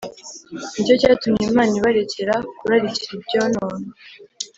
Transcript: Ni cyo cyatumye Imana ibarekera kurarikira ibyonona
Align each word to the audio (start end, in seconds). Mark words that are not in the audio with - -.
Ni 0.73 0.81
cyo 0.87 0.95
cyatumye 1.01 1.43
Imana 1.51 1.71
ibarekera 1.79 2.35
kurarikira 2.57 3.11
ibyonona 3.17 3.87